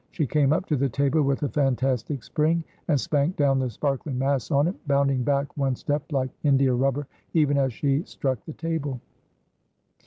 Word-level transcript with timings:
She 0.09 0.25
came 0.25 0.51
up 0.51 0.65
to 0.65 0.75
the 0.75 0.89
table 0.89 1.21
with 1.21 1.43
a 1.43 1.49
fantastic 1.49 2.23
spring 2.23 2.63
and 2.87 2.99
spanked 2.99 3.37
down 3.37 3.59
the 3.59 3.69
sparkling 3.69 4.17
mass 4.17 4.49
on 4.49 4.67
it, 4.67 4.73
bounding 4.87 5.21
back 5.21 5.55
one 5.55 5.75
step 5.75 6.11
like 6.11 6.31
india 6.41 6.73
rubber 6.73 7.05
even 7.35 7.55
as 7.55 7.71
she 7.71 8.01
struck 8.01 8.43
the 8.43 8.53
table. 8.53 8.99